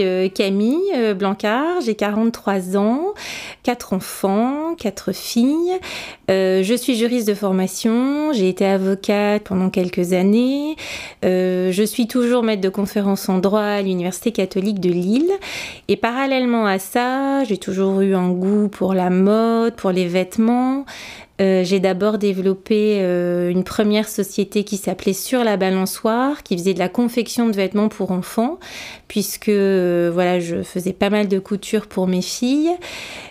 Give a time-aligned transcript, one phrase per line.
[0.00, 3.14] Euh, Camille euh, Blancard, j'ai 43 ans,
[3.62, 5.78] 4 enfants, 4 filles.
[6.30, 10.76] Euh, je suis juriste de formation, j'ai été avocate pendant quelques années.
[11.22, 15.32] je suis toujours maître de conférence en droit à l'Université catholique de Lille.
[15.88, 20.84] Et parallèlement à ça, j'ai toujours eu un goût pour la mode, pour les vêtements.
[21.40, 26.74] Euh, j'ai d'abord développé euh, une première société qui s'appelait Sur la balançoire, qui faisait
[26.74, 28.58] de la confection de vêtements pour enfants,
[29.08, 32.70] puisque euh, voilà, je faisais pas mal de couture pour mes filles,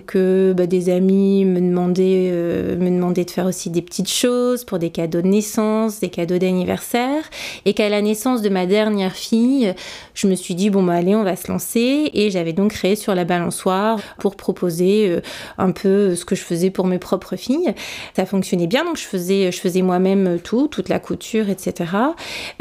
[0.08, 4.80] que bah, des amis me demandaient, me demandaient de faire aussi des petites choses pour
[4.80, 7.24] des cadeaux de naissance, des cadeaux d'anniversaire,
[7.66, 9.74] et qu'à la naissance de ma dernière fille,
[10.14, 12.96] je me suis dit bon bah allez, on va se lancer, et j'avais donc créé
[12.96, 15.20] Sur la balançoire pour proposer
[15.58, 17.74] un peu ce que je faisais pour mes propres filles.
[18.16, 21.92] Ça fonctionnait bien, donc je faisais, je faisais moi-même tout, toute la couture, etc.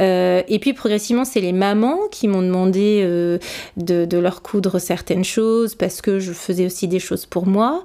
[0.01, 3.39] Euh, et puis progressivement, c'est les mamans qui m'ont demandé euh,
[3.77, 7.83] de, leur coudre certaines choses parce que je faisais aussi des choses pour moi.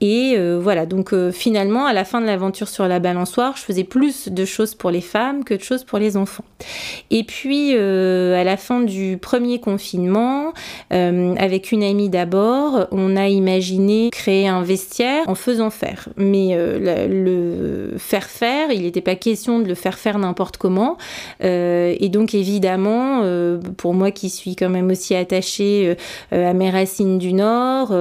[0.00, 3.62] Et euh, voilà, donc euh, finalement, à la fin de l'aventure sur la balançoire, je
[3.62, 6.44] faisais plus de choses pour les femmes que de choses pour les enfants.
[7.10, 10.52] Et puis, euh, à la fin du premier confinement,
[10.90, 16.08] avec une amie d'abord, on a imaginé créer un vestiaire en faisant faire.
[16.16, 20.96] Mais le faire faire, il n'était pas question de le faire faire n'importe comment.
[21.40, 23.22] et donc, évidemment,
[23.76, 25.96] pour moi qui suis quand même aussi attachée
[26.32, 27.94] à mes racines du Nord,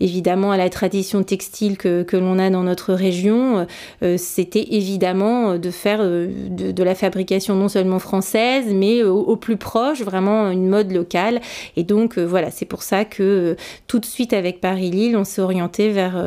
[0.00, 1.35] évidemment à la tradition technique,
[1.76, 3.66] que, l'on a dans notre région,
[4.02, 9.56] euh, c'était évidemment de faire euh, de, la fabrication non seulement française, mais au, plus
[9.56, 11.40] proche, vraiment une mode locale.
[11.76, 15.42] Et donc euh, voilà, c'est pour ça que tout de suite avec Paris-Lille, on s'est
[15.42, 16.22] orienté vers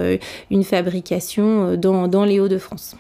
[0.52, 2.96] une fabrication dans les Hauts-de-France.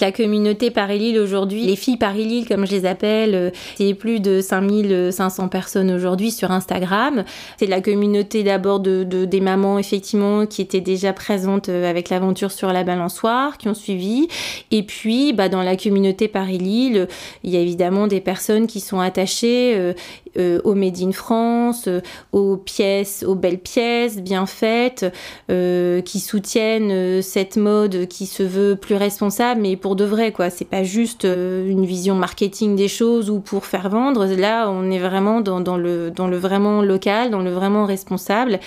[0.00, 4.40] La communauté Paris-Lille aujourd'hui, les filles Paris-Lille comme je les appelle, euh, c'est plus de
[4.40, 7.24] 5500 personnes aujourd'hui sur Instagram.
[7.58, 12.50] C'est la communauté d'abord de, des mamans effectivement qui étaient déjà présentes euh, avec l'aventure
[12.50, 14.28] sur la balançoire, qui ont suivi.
[14.70, 17.08] Et puis bah, dans la communauté Paris-Lille,
[17.44, 19.94] il y a évidemment des personnes qui sont attachées
[20.38, 22.00] euh, euh, au Made in France, euh,
[22.32, 25.06] aux pièces, aux belles pièces bien faites,
[25.50, 30.50] euh, qui soutiennent cette mode qui se veut plus responsable, mais pour de vrai, quoi.
[30.50, 34.26] C'est pas juste une vision marketing des choses ou pour faire vendre.
[34.26, 38.58] Là, on est vraiment dans, dans le, dans le vraiment local, dans le vraiment responsable.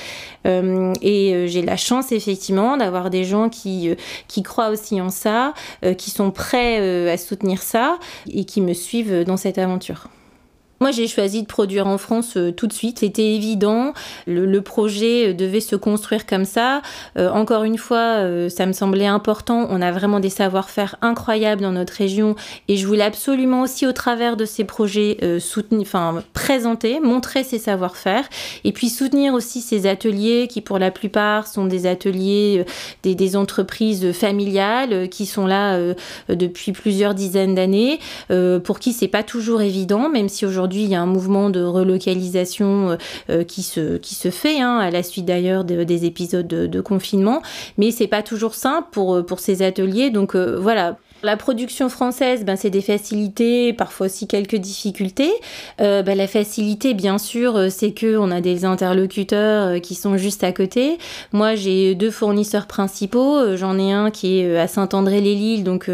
[0.46, 3.90] et j'ai la chance, effectivement, d'avoir des gens qui,
[4.28, 5.54] qui croient aussi en ça,
[5.98, 7.98] qui sont prêts à soutenir ça
[8.30, 10.08] et qui me suivent dans cette aventure.
[10.82, 13.00] Moi, j'ai choisi de produire en France euh, tout de suite.
[13.00, 13.94] C'était évident.
[14.28, 16.82] Le, projet euh, devait se construire comme ça.
[17.18, 18.20] Euh, encore une fois,
[18.50, 19.68] ça me semblait important.
[19.70, 22.36] On a vraiment des savoir-faire incroyables dans notre région
[22.68, 27.60] et je voulais absolument aussi, au travers de ces projets, soutenir, enfin, présenter, montrer ces
[27.60, 28.26] savoir-faire
[28.64, 32.66] et puis soutenir aussi ces ateliers qui, pour la plupart, sont des ateliers
[33.04, 35.80] des, des entreprises familiales qui sont là
[36.30, 38.00] depuis plusieurs dizaines d'années,
[38.64, 41.52] pour qui c'est pas toujours évident, même si aujourd'hui Aujourd'hui, il y a un mouvement
[41.52, 42.96] de relocalisation euh,
[43.30, 46.82] euh, qui, se, qui se fait, hein, à la suite d'ailleurs des épisodes de, de,
[46.82, 47.44] confinement,
[47.78, 50.10] mais c'est pas toujours simple pour, pour ces ateliers.
[50.10, 55.32] Donc euh, voilà, la production française, ben, c'est des facilités, parfois aussi quelques difficultés.
[55.82, 59.96] Euh, ben, la facilité, bien sûr, euh, c'est que on a des interlocuteurs euh, qui
[59.96, 60.98] sont juste à côté.
[61.32, 63.56] Moi, j'ai deux fournisseurs principaux.
[63.56, 65.90] J'en ai un qui est à Saint-André-les-Lilles, donc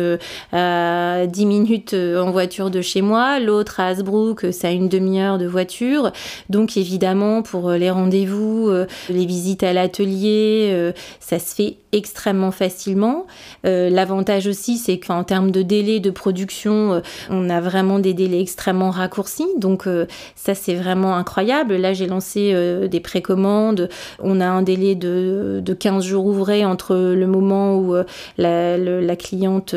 [0.52, 3.40] à 10 minutes en voiture de chez moi.
[3.40, 6.12] L'autre à Hasbrook, ça a une demi-heure de voiture.
[6.50, 8.72] Donc, évidemment, pour les rendez-vous,
[9.10, 13.26] les visites à l'atelier, ça se fait extrêmement facilement.
[13.64, 17.00] L'avantage aussi, c'est en termes de délai de production, euh,
[17.30, 19.48] on a vraiment des délais extrêmement raccourcis.
[19.58, 20.06] Donc euh,
[20.36, 21.76] ça, c'est vraiment incroyable.
[21.76, 23.90] Là, j'ai lancé euh, des précommandes.
[24.20, 27.96] On a un délai de, 15 jours ouvrés entre le moment où
[28.38, 29.76] la, cliente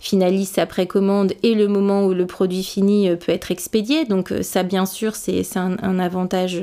[0.00, 4.04] finalise sa précommande et le moment où le produit fini peut être expédié.
[4.04, 6.60] Donc ça, bien sûr, c'est un, avantage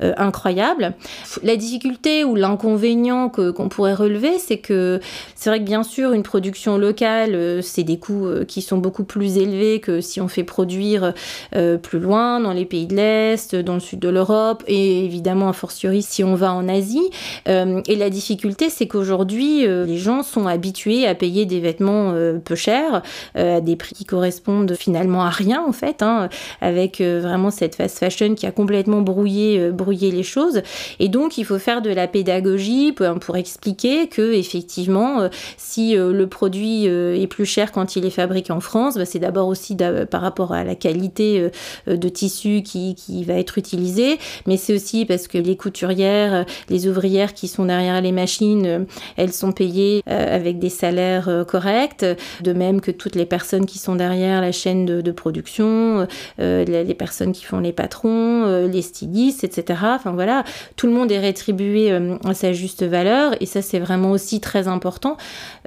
[0.00, 0.94] incroyable.
[1.42, 5.00] La difficulté ou l'inconvénient qu'on pourrait relever, c'est que
[5.34, 9.04] c'est vrai que bien sûr, une production locale, c'est des coûts euh, qui sont beaucoup
[9.04, 11.12] plus élevés que si on fait produire
[11.54, 15.48] euh, plus loin, dans les pays de l'Est, dans le sud de l'Europe, et évidemment,
[15.48, 17.10] a fortiori, si on va en Asie.
[17.48, 22.14] Euh, et la difficulté, c'est qu'aujourd'hui, les gens sont habitués à payer des vêtements
[22.44, 23.02] peu chers,
[23.34, 26.28] à des prix qui correspondent finalement à rien, en fait, hein,
[26.60, 30.62] avec vraiment cette fast fashion qui a complètement brouillé, brouillé les choses.
[30.98, 36.86] Et donc, il faut faire de la pédagogie pour, expliquer que, effectivement, si le produit
[36.86, 39.76] est plus cher quand il est fabriqué en France, bah, c'est d'abord aussi
[40.10, 41.50] par rapport à la qualité
[41.86, 46.86] de tissu qui, qui va être utilisé, mais c'est aussi parce que les couturières, les
[46.86, 48.86] ouvrières qui sont derrière les machines,
[49.16, 52.04] elles sont payées avec des salaires corrects,
[52.42, 56.06] de même que toutes les personnes qui sont derrière la chaîne de, production,
[56.38, 59.80] les, personnes qui font les patrons, les stylistes, etc.
[59.82, 60.44] Enfin voilà,
[60.76, 61.92] tout le monde est rétribué
[62.24, 65.16] à sa juste valeur et ça c'est vraiment aussi très important.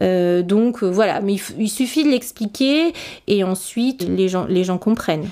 [0.01, 2.93] Euh, donc euh, voilà, mais il, suffit de l'expliquer
[3.27, 5.29] et ensuite les gens comprennent.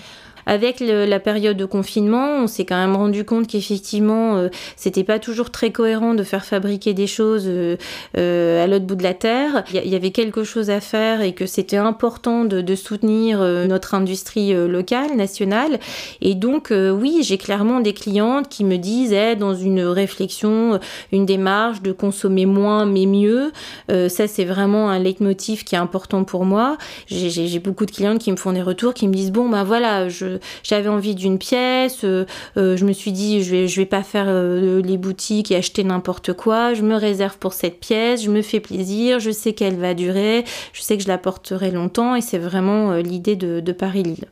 [0.49, 5.19] Avec la période de confinement, on s'est quand même rendu compte qu'effectivement, euh, c'était pas
[5.19, 7.77] toujours très cohérent de faire fabriquer des choses euh,
[8.17, 9.63] euh, à l'autre bout de la terre.
[9.71, 14.53] Il y, avait quelque chose à faire et que c'était important de, soutenir notre industrie
[14.53, 15.79] locale, nationale.
[16.21, 20.79] Et donc, oui, j'ai clairement des clientes qui me disent, eh, dans une réflexion,
[21.11, 23.51] une démarche de consommer moins mais mieux.
[23.89, 26.77] ça, c'est vraiment un leitmotiv qui est important pour moi.
[27.07, 30.09] J'ai beaucoup de clientes qui me font des retours, qui me disent, bon, ben voilà,
[30.09, 32.25] je, j'avais envie d'une pièce, euh,
[32.57, 35.83] euh, je me suis dit je vais, vais pas faire euh, les boutiques et acheter
[35.83, 39.77] n'importe quoi, je me réserve pour cette pièce, je me fais plaisir, je sais qu'elle
[39.77, 40.43] va durer,
[40.73, 44.25] je sais que je la porterai longtemps et c'est vraiment l'idée de, de Paris-Lille.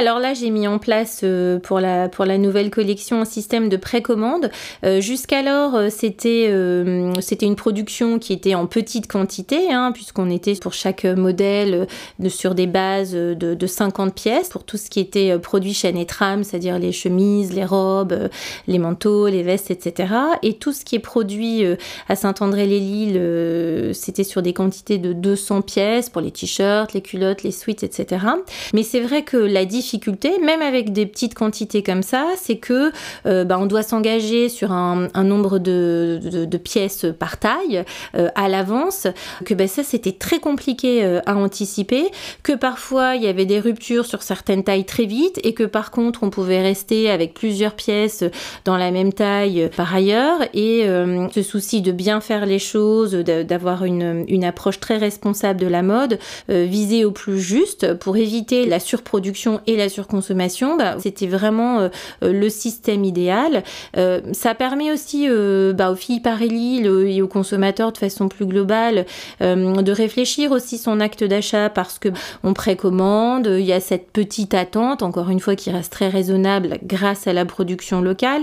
[0.00, 3.68] Alors là, j'ai mis en place euh, pour, la, pour la nouvelle collection un système
[3.68, 4.50] de précommande.
[4.82, 6.50] Euh, jusqu'alors, euh, c'était
[7.20, 11.86] c'était une production qui était en petite quantité, hein, puisqu'on était pour chaque modèle
[12.28, 16.06] sur des bases de, de, 50 pièces, pour tout ce qui était produit chaîne et
[16.06, 18.30] trame, c'est-à-dire les chemises, les robes,
[18.68, 20.14] les manteaux, les vestes, etc.
[20.42, 21.62] Et tout ce qui est produit
[22.08, 27.52] à Saint-André-les-Lilles, c'était sur des quantités de 200 pièces pour les t-shirts, les culottes, les
[27.52, 28.24] suites, etc.
[28.72, 29.66] Mais c'est vrai que la
[30.42, 32.92] même avec des petites quantités comme ça, c'est que
[33.26, 37.84] euh, bah, on doit s'engager sur un, nombre de, pièces par taille
[38.16, 39.06] euh, à l'avance,
[39.44, 42.04] que bah, ça c'était très compliqué euh, à anticiper,
[42.42, 45.90] que parfois il y avait des ruptures sur certaines tailles très vite et que par
[45.90, 48.24] contre on pouvait rester avec plusieurs pièces
[48.64, 50.40] dans la même taille par ailleurs.
[50.54, 50.84] Et
[51.32, 55.82] ce souci de bien faire les choses, d'avoir une, une, approche très responsable de la
[55.82, 61.78] mode, viser au plus juste pour éviter la surproduction et la surconsommation, bah, c'était vraiment
[61.78, 61.88] euh,
[62.24, 63.62] euh, le système idéal.
[63.96, 65.28] Euh, ça permet aussi
[65.74, 69.06] bah, aux filles Paris et aux consommateurs de façon plus globale
[69.40, 72.08] de réfléchir aussi son acte d'achat parce que
[72.42, 76.78] on précommande, il y a cette petite attente, encore une fois qui reste très raisonnable
[76.82, 78.42] grâce à la production locale.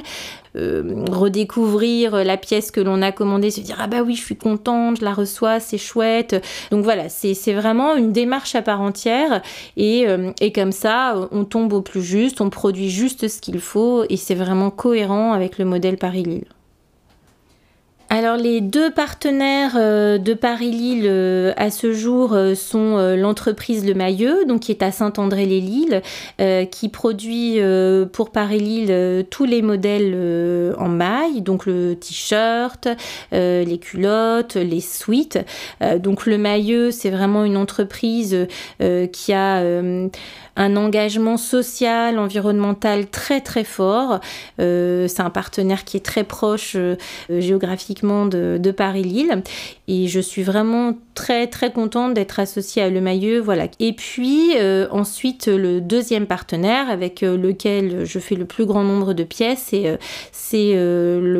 [0.57, 4.35] Euh, redécouvrir la pièce que l'on a commandée, se dire ah bah oui je suis
[4.35, 6.41] contente, je la reçois, c'est chouette.
[6.71, 9.41] Donc voilà, c'est vraiment une démarche à part entière
[9.75, 13.59] et, euh, et comme ça on tombe au plus juste, on produit juste ce qu'il
[13.59, 16.45] faut et c'est vraiment cohérent avec le modèle Paris-Lille.
[18.09, 23.93] Alors les deux partenaires euh, de Paris-Lille euh, à ce jour euh, sont l'entreprise Le
[23.93, 26.01] Mailleux, donc qui est à Saint-André-les-Lilles,
[26.71, 27.59] qui produit
[28.11, 32.87] pour Paris-Lille tous les modèles en maille, donc le t-shirt,
[33.31, 35.39] les culottes, les suites.
[35.99, 38.47] donc Le Mailleux, c'est vraiment une entreprise
[39.11, 39.63] qui a
[40.57, 44.19] un engagement social, environnemental très très fort.
[44.59, 46.95] Euh, c'est un partenaire qui est très proche euh,
[47.29, 49.43] géographiquement de, Paris-Lille
[49.87, 53.39] et je suis vraiment très très contente d'être associée à Le Mailleux.
[53.39, 53.67] Voilà.
[53.79, 59.13] Et puis euh, ensuite le deuxième partenaire avec lequel je fais le plus grand nombre
[59.13, 59.73] de pièces,
[60.31, 60.75] c'est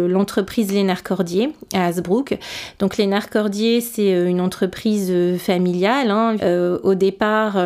[0.08, 2.38] l'entreprise Lénard Cordier à Hasbrook.
[2.80, 6.12] Donc Lénard Cordier, c'est une entreprise familiale.
[6.12, 6.38] Hein.
[6.84, 7.58] au départ,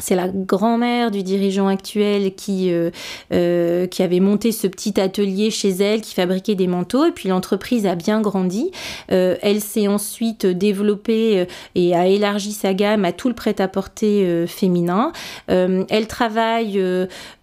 [0.00, 2.90] c'est la grand-mère du dirigeant actuel qui, euh,
[3.32, 7.28] euh, qui avait monté ce petit atelier chez elle, qui fabriquait des manteaux, et puis
[7.28, 8.70] l'entreprise a bien grandi.
[9.12, 15.12] Euh, elle s'est ensuite développée et a élargi sa gamme à tout le prêt-à-porter féminin.
[15.48, 16.80] elle travaille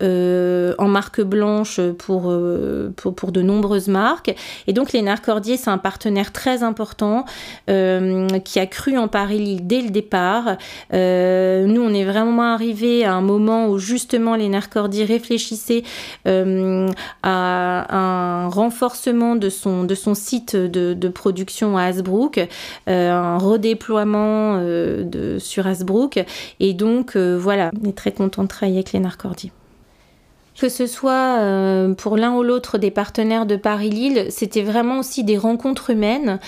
[0.02, 2.34] en marque blanche pour,
[2.96, 4.34] pour, de nombreuses marques.
[4.68, 7.26] Et donc Lénard Cordier, c'est un partenaire très important
[7.68, 10.58] qui a cru en Paris-Lille dès le départ.
[10.92, 15.84] nous, on est vraiment arrivé à un moment où justement les Cordier réfléchissait
[16.27, 16.89] euh,
[17.24, 22.39] à un renforcement de son, site de, production à Hasbrook,
[22.89, 26.24] euh, un redéploiement euh, sur Hasbrook.
[26.60, 29.51] Et donc, voilà, on est très content de travailler avec les Cordier.
[30.58, 35.24] Que ce soit euh, pour l'un ou l'autre des partenaires de Paris-Lille, c'était vraiment aussi
[35.24, 36.40] des rencontres humaines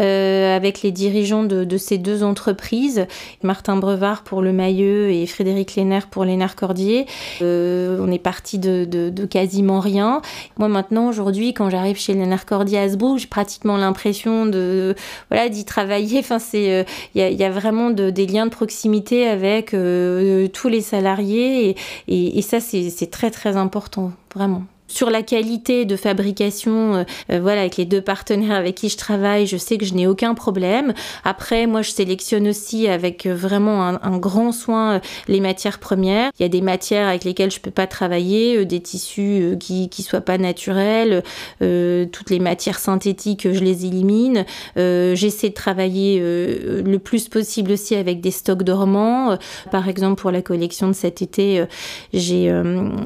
[0.00, 3.06] euh, avec les dirigeants de, ces deux entreprises,
[3.42, 7.04] Martin Brevard pour le Mailleux et Frédéric Léner pour Lénard Cordier.
[7.42, 10.22] Euh, on est parti de, de, quasiment rien.
[10.56, 14.94] Moi maintenant, aujourd'hui, quand j'arrive chez Lénard Cordier à Sbrook, j'ai pratiquement l'impression de
[15.30, 16.20] voilà d'y travailler.
[16.28, 21.76] Enfin, c'est il y, a, vraiment des liens de proximité avec tous les salariés et,
[22.08, 24.66] et, et ça c'est très très important, vraiment.
[24.88, 28.96] Sur la qualité de fabrication, euh, euh, voilà, avec les deux partenaires avec qui je
[28.96, 30.94] travaille, je sais que je n'ai aucun problème.
[31.24, 36.30] Après, moi, je sélectionne aussi avec euh, vraiment un, grand soin les matières premières.
[36.38, 40.02] Il y a des matières avec lesquelles je peux pas travailler, des tissus qui qui
[40.02, 41.22] soient pas naturels,
[41.60, 44.44] toutes les matières synthétiques, je les élimine.
[44.76, 49.38] J'essaie de travailler le plus possible aussi avec des stocks dormants.
[49.70, 51.64] Par exemple, pour la collection de cet été,
[52.12, 52.52] j'ai,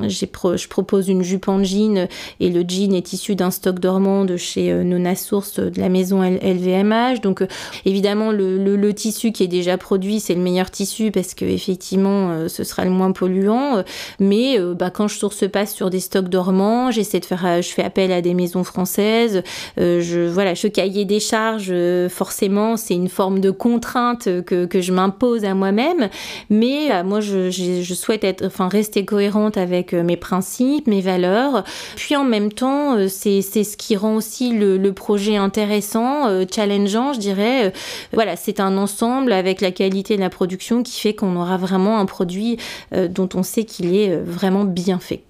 [0.08, 1.58] j'ai je propose une jupe en
[2.40, 5.88] et le jean est issu d'un stock dormant de chez euh, Nona Source de la
[5.88, 7.20] maison LVMH.
[7.22, 7.46] Donc euh,
[7.84, 12.48] évidemment le, tissu qui est déjà produit c'est le meilleur tissu parce que effectivement euh,
[12.48, 13.82] ce sera le moins polluant.
[14.20, 17.82] Mais bah, quand je source pas sur des stocks dormants, j'essaie de faire, je fais
[17.82, 19.42] appel à des maisons françaises.
[19.76, 21.72] je voilà, ce cahier des charges
[22.08, 26.08] forcément c'est une forme de contrainte que, que je m'impose à moi-même.
[26.50, 31.61] Mais moi je, je, souhaite être, enfin rester cohérente avec mes principes, mes valeurs
[31.96, 37.12] puis en même temps, euh, c'est ce qui rend aussi le, projet intéressant, euh, challengeant,
[37.12, 37.66] je dirais.
[37.66, 37.70] Euh,
[38.12, 41.98] voilà, c'est un ensemble avec la qualité de la production qui fait qu'on aura vraiment
[41.98, 42.58] un produit
[42.92, 45.22] dont on sait qu'il est vraiment bien fait.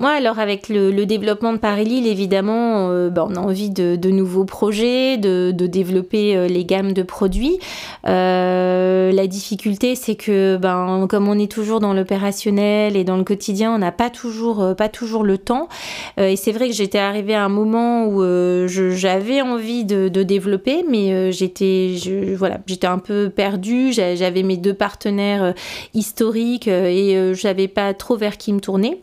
[0.00, 4.44] Moi, alors avec le, développement de Paris-Lille, évidemment, euh, bah, on a envie de, nouveaux
[4.44, 7.58] projets, de, développer euh, les gammes de produits.
[8.06, 13.24] Euh, la difficulté, c'est que, ben, comme on est toujours dans l'opérationnel et dans le
[13.24, 15.68] quotidien, on n'a pas toujours, pas toujours le temps.
[16.16, 18.22] et c'est vrai que j'étais arrivée à un moment où
[18.68, 21.96] j'avais envie de, développer, mais j'étais,
[22.36, 23.92] voilà, j'étais un peu perdue.
[23.92, 25.54] J'avais mes deux partenaires
[25.92, 29.00] historiques et j'avais pas trop vers qui me tourner.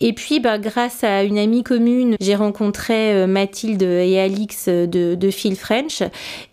[0.00, 5.30] Et puis grâce à une amie commune, j'ai rencontré euh, Mathilde et Alix euh, de,
[5.30, 6.02] Phil French.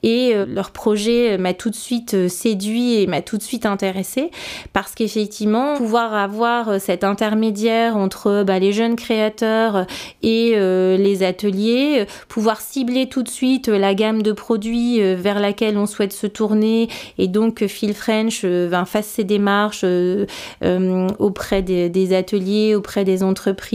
[0.03, 4.31] Et euh, leur projet m'a tout de suite séduit et m'a tout de suite intéressé
[4.73, 9.85] parce qu'effectivement, pouvoir avoir cet intermédiaire entre bah, les jeunes créateurs
[10.21, 15.85] et les ateliers, pouvoir cibler tout de suite la gamme de produits vers laquelle on
[15.85, 16.89] souhaite se tourner.
[17.17, 18.45] Et donc Phil French
[18.85, 19.85] fasse ses démarches
[21.19, 23.74] auprès des ateliers, auprès des entreprises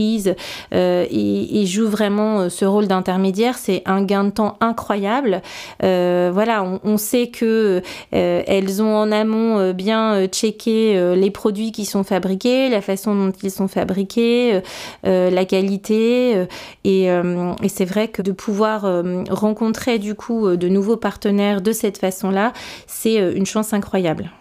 [0.73, 5.41] euh, et, joue vraiment euh, ce rôle d'intermédiaire, c'est un gain de temps incroyable.
[5.83, 7.81] Euh, voilà, on, sait que
[8.11, 13.51] elles ont en amont bien checké les produits qui sont fabriqués, la façon dont ils
[13.51, 14.61] sont fabriqués,
[15.03, 16.45] la qualité.
[16.83, 18.85] et, et c'est vrai que de pouvoir
[19.29, 22.53] rencontrer du coup de nouveaux partenaires de cette façon-là,
[22.87, 24.31] c'est une chance incroyable.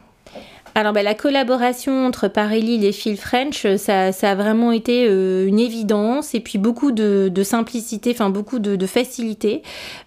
[0.77, 5.59] Alors bah, la collaboration entre Paris-Lille et Phil French, ça, a vraiment été euh, une
[5.59, 9.63] évidence et puis beaucoup de, simplicité, enfin beaucoup de, facilité.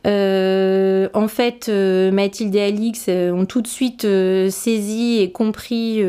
[0.07, 6.01] Euh, en fait, euh, Mathilde et Alix ont tout de suite saisi et compris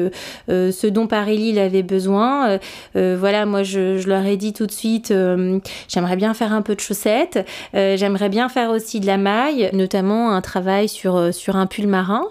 [0.49, 2.58] ce dont Paris-Lille avait besoin.
[2.94, 5.12] voilà, moi je, leur ai dit tout de suite,
[5.88, 10.30] j'aimerais bien faire un peu de chaussettes, j'aimerais bien faire aussi de la maille, notamment
[10.30, 12.23] un travail sur, sur un pull marin.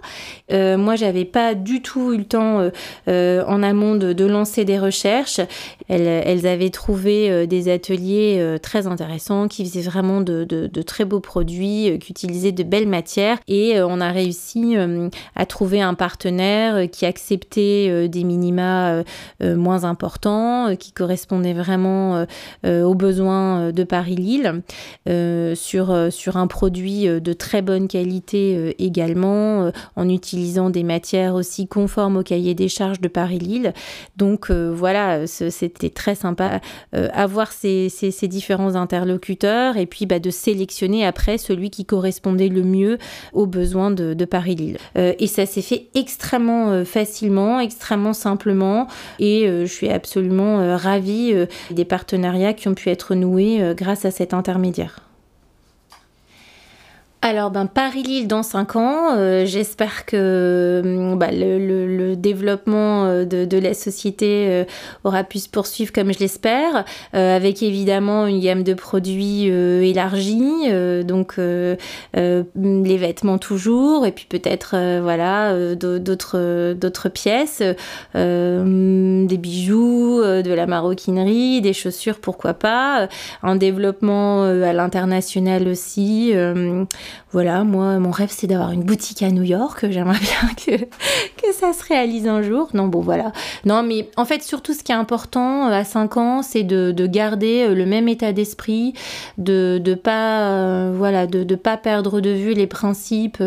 [0.51, 2.69] moi, j'avais pas du tout eu le temps euh,
[3.07, 5.41] euh, en amont de, lancer des recherches.
[5.89, 11.97] Elles, avaient trouvé euh, des ateliers très intéressants qui faisaient vraiment de, très beaux produits,
[11.99, 13.37] qui utilisaient de belles matières.
[13.47, 14.75] Et on a réussi
[15.35, 19.03] à trouver un partenaire qui acceptait des minima
[19.41, 22.25] moins importants, qui correspondaient vraiment
[22.65, 24.61] aux besoins de Paris-Lille,
[25.55, 31.67] sur, sur un produit de très bonne qualité également, en utilisant des matières aussi
[32.11, 33.73] au cahier des charges de Paris-Lille.
[34.17, 36.59] Donc euh, voilà, c'était très sympa
[36.95, 37.89] euh, avoir ces,
[38.23, 42.97] différents interlocuteurs et puis bah, de sélectionner après celui qui correspondait le mieux
[43.33, 44.77] aux besoins de, Paris-Lille.
[44.97, 48.87] Euh, et ça s'est fait extrêmement facilement, extrêmement simplement
[49.19, 51.33] et je suis absolument ravie
[51.71, 55.01] des partenariats qui ont pu être noués grâce à cet intermédiaire.
[57.25, 63.57] Alors, ben, Paris-Lille dans 5 ans, euh, j'espère que hum, bah, le, développement euh, de,
[63.57, 64.65] la société euh,
[65.05, 70.69] aura pu se poursuivre comme je l'espère, avec évidemment une gamme de produits élargie,
[71.05, 77.63] donc les vêtements toujours, et puis peut-être voilà d'autres d'autres pièces,
[78.13, 83.07] des bijoux, de la maroquinerie, des chaussures, pourquoi pas,
[83.43, 86.33] un développement à l'international aussi
[87.31, 89.85] voilà, moi, mon rêve, c'est d'avoir une boutique à New York.
[89.89, 92.69] J'aimerais bien que, que ça se réalise un jour.
[92.73, 93.31] Non, bon, voilà.
[93.65, 96.91] Non, mais en fait, surtout, ce qui est important euh, à 5 ans, c'est de,
[96.91, 98.93] de, garder euh, le même état d'esprit,
[99.37, 103.41] de ne pas, euh, voilà, de, de, pas perdre de vue les principes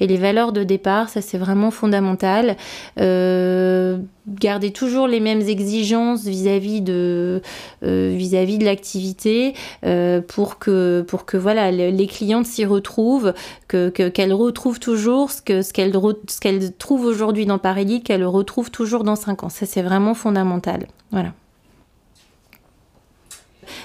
[0.00, 1.08] et les valeurs de départ.
[1.08, 2.56] Ça, c'est vraiment fondamental.
[3.00, 7.42] Euh, garder toujours les mêmes exigences vis-à-vis de
[7.82, 9.54] euh, vis-à-vis de l'activité
[9.84, 13.34] euh, pour que pour que voilà les clientes s'y retrouvent
[13.68, 18.28] que qu'elles retrouvent toujours ce que ce qu'elles ce trouvent aujourd'hui dans Paris qu'elles le
[18.28, 19.48] retrouvent toujours dans 5 ans.
[19.48, 20.86] Ça c'est vraiment fondamental.
[21.10, 21.32] Voilà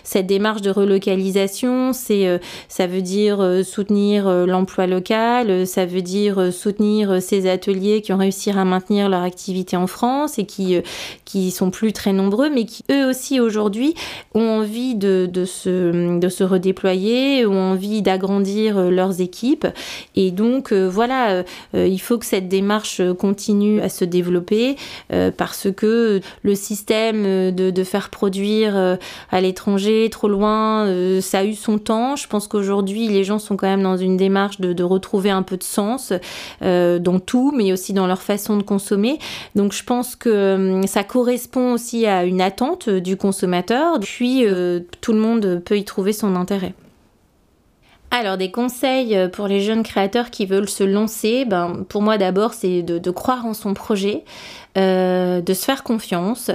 [0.04, 2.38] cette démarche de relocalisation, c'est, euh,
[2.68, 8.14] ça veut dire euh, soutenir euh, l'emploi local, ça veut dire soutenir ces ateliers qui
[8.14, 10.78] ont réussi à maintenir leur activité en France et qui,
[11.26, 13.94] qui sont plus très nombreux, mais qui eux aussi aujourd'hui
[14.34, 19.68] ont envie de, de, se, de se redéployer, ont envie d'agrandir leurs équipes.
[20.16, 24.76] Et donc voilà, il faut que cette démarche continue à se développer
[25.38, 27.24] parce que le système
[27.54, 28.98] de, de faire produire
[29.32, 29.73] à l'étranger
[30.10, 32.16] trop loin, euh, ça a eu son temps.
[32.16, 35.58] Je pense qu'aujourd'hui, les gens sont quand même dans une démarche de, retrouver un peu
[35.58, 36.14] de sens
[36.62, 39.18] euh, dans tout, mais aussi dans leur façon de consommer.
[39.56, 44.46] Donc je pense que euh, ça correspond aussi à une attente du consommateur, puis
[45.02, 46.74] tout le monde peut y trouver son intérêt.
[48.12, 52.54] Alors, des conseils pour les jeunes créateurs qui veulent se lancer, ben, pour moi d'abord,
[52.54, 54.24] c'est de, croire en son projet,
[54.76, 56.52] de se faire confiance,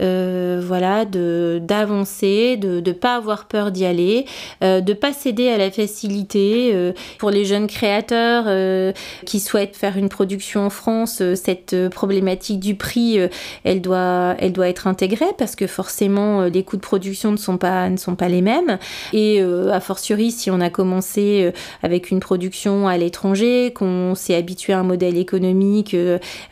[0.00, 4.26] euh, voilà, de d'avancer, de ne pas avoir peur d'y aller,
[4.62, 6.70] euh, de pas céder à la facilité.
[6.72, 8.92] Euh, pour les jeunes créateurs euh,
[9.26, 13.18] qui souhaitent faire une production en France, cette problématique du prix,
[13.64, 17.58] elle doit, elle doit être intégrée parce que forcément les coûts de production ne sont
[17.58, 18.78] pas, ne sont pas les mêmes.
[19.12, 24.72] Et a fortiori, si on a commencé avec une production à l'étranger, qu'on s'est habitué
[24.72, 25.96] à un modèle économique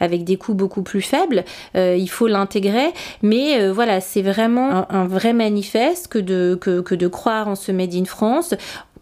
[0.00, 1.44] avec des coûts beaucoup plus faibles,
[1.74, 2.92] il faut l'intégrer.
[3.22, 7.54] Mais euh, voilà, c'est vraiment un, vrai manifeste que de, que, que de croire en
[7.54, 8.54] ce Made in France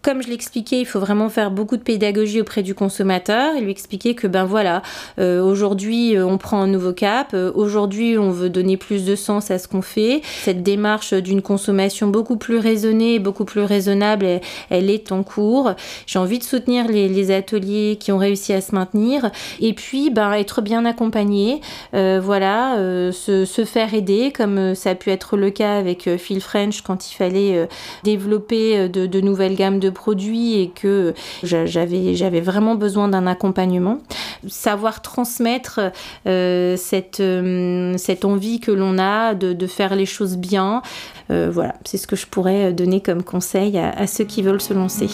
[0.05, 3.71] comme je l'expliquais, il faut vraiment faire beaucoup de pédagogie auprès du consommateur et lui
[3.71, 4.83] expliquer que ben voilà,
[5.19, 9.17] euh, aujourd'hui euh, on prend un nouveau cap, euh, aujourd'hui on veut donner plus de
[9.17, 10.21] sens à ce qu'on fait.
[10.43, 14.27] Cette démarche d'une consommation beaucoup plus raisonnée, beaucoup plus raisonnable,
[14.69, 15.73] elle, est en cours.
[16.07, 20.33] J'ai envie de soutenir les, ateliers qui ont réussi à se maintenir et puis ben
[20.33, 21.63] être bien accompagné,
[21.93, 22.77] voilà,
[23.13, 27.11] se, se, faire aider comme ça a pu être le cas avec Phil French quand
[27.11, 27.67] il fallait
[28.03, 33.99] développer de, de nouvelles gammes de produits et que j'avais, vraiment besoin d'un accompagnement.
[34.47, 35.81] Savoir transmettre
[36.27, 40.83] euh, cette, euh, cette envie que l'on a de, faire les choses bien,
[41.31, 44.75] euh, voilà, c'est ce que je pourrais donner comme conseil à ceux qui veulent se
[44.75, 45.09] lancer.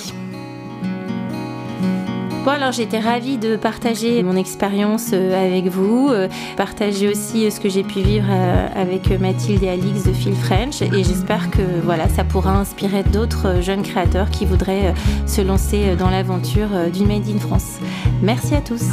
[2.44, 6.26] Bon alors j'étais ravie de partager mon expérience euh, avec vous, euh,
[6.56, 8.30] partager aussi euh, ce que j'ai pu vivre
[8.74, 13.60] avec Mathilde et Alix de Phil French et j'espère que voilà ça pourra inspirer d'autres
[13.60, 14.94] jeunes créateurs qui voudraient
[15.26, 17.78] se lancer dans l'aventure du Made in France.
[18.22, 18.84] Merci à tous.